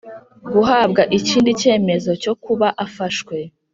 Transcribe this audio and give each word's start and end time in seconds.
guhabwa 0.53 1.01
ikindi 1.17 1.51
cyemezo 1.61 2.11
cyo 2.23 2.33
kuba 2.43 2.67
afashwe 2.85 3.37